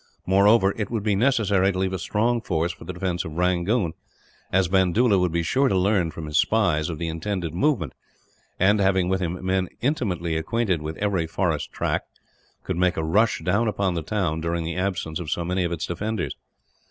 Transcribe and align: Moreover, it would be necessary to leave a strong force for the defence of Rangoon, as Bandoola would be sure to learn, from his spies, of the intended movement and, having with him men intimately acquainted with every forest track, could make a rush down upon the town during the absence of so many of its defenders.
Moreover, 0.25 0.73
it 0.77 0.89
would 0.89 1.03
be 1.03 1.15
necessary 1.15 1.71
to 1.71 1.77
leave 1.77 1.93
a 1.93 1.99
strong 1.99 2.41
force 2.41 2.71
for 2.71 2.85
the 2.85 2.91
defence 2.93 3.23
of 3.23 3.33
Rangoon, 3.37 3.93
as 4.51 4.67
Bandoola 4.67 5.19
would 5.19 5.31
be 5.31 5.43
sure 5.43 5.67
to 5.69 5.77
learn, 5.77 6.09
from 6.09 6.25
his 6.25 6.39
spies, 6.39 6.89
of 6.89 6.97
the 6.97 7.07
intended 7.07 7.53
movement 7.53 7.93
and, 8.59 8.79
having 8.79 9.09
with 9.09 9.21
him 9.21 9.45
men 9.45 9.69
intimately 9.79 10.35
acquainted 10.37 10.81
with 10.81 10.97
every 10.97 11.27
forest 11.27 11.71
track, 11.71 12.01
could 12.63 12.77
make 12.77 12.97
a 12.97 13.03
rush 13.03 13.43
down 13.43 13.67
upon 13.67 13.93
the 13.93 14.01
town 14.01 14.41
during 14.41 14.63
the 14.63 14.75
absence 14.75 15.19
of 15.19 15.29
so 15.29 15.45
many 15.45 15.63
of 15.63 15.71
its 15.71 15.85
defenders. 15.85 16.35